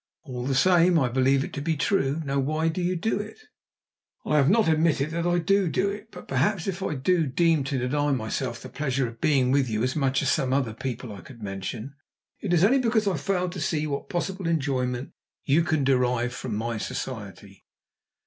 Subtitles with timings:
[0.23, 2.23] "All the same I believe it to be true.
[2.25, 3.37] Now, why do you do it?"
[4.25, 6.07] "I have not admitted that I do do it.
[6.09, 9.83] But, perhaps, if I do seem to deny myself the pleasure of being with you
[9.83, 11.93] as much as some other people I could mention,
[12.39, 15.11] it is only because I fail to see what possible enjoyment
[15.45, 17.63] you can derive from my society."